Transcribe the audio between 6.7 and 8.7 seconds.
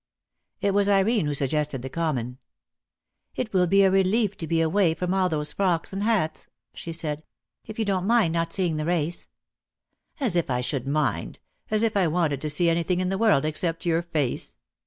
she said, "if you don't mind not